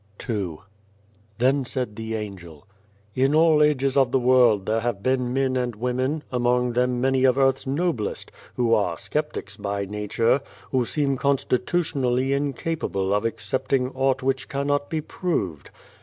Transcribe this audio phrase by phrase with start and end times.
[0.19, 0.57] "75 II
[1.37, 2.65] THEN said the Angel:
[3.13, 7.23] "In all ages of the world there have been men and women among them many
[7.23, 10.41] of earth's noblest who are sceptics by nature,
[10.71, 15.69] who seem constitutionally incapable of accepting aught which cannot be proved.